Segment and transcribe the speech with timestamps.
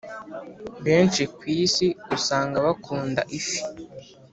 [0.85, 3.59] benshi ku isi usanga bakunda ifi